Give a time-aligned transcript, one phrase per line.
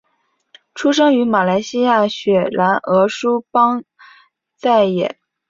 [0.73, 3.83] 出生于马来西亚雪兰莪梳邦
[4.57, 5.19] 再也。